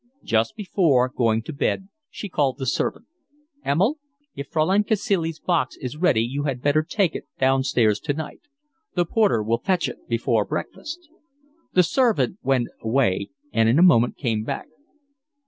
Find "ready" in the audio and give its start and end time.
5.95-6.23